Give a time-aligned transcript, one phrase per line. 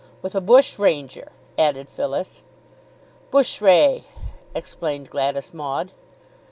[0.23, 1.27] "With a bushranger,"
[1.59, 2.41] added Phyllis.
[3.29, 4.05] "Bush ray,"
[4.55, 5.91] explained Gladys Maud.